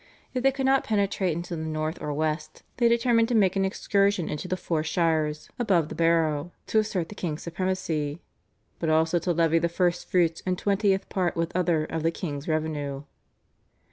If 0.33 0.41
they 0.41 0.51
could 0.51 0.65
not 0.65 0.83
penetrate 0.83 1.33
into 1.33 1.55
the 1.55 1.61
North 1.61 2.01
or 2.01 2.11
West 2.11 2.63
they 2.77 2.87
determined 2.89 3.27
to 3.27 3.35
make 3.35 3.55
an 3.55 3.63
excursion 3.63 4.29
into 4.29 4.47
the 4.47 4.57
"four 4.57 4.81
shires 4.81 5.47
above 5.59 5.89
the 5.89 5.93
Barrow" 5.93 6.51
to 6.73 6.79
assert 6.79 7.09
the 7.09 7.13
king's 7.13 7.43
supremacy, 7.43 8.19
"but 8.79 8.89
also 8.89 9.19
to 9.19 9.31
levy 9.31 9.59
the 9.59 9.69
first 9.69 10.09
fruits 10.09 10.41
and 10.43 10.57
twentieth 10.57 11.07
part 11.09 11.35
with 11.35 11.55
other 11.55 11.85
of 11.85 12.01
the 12.01 12.09
king's 12.09 12.47
revenue." 12.47 13.03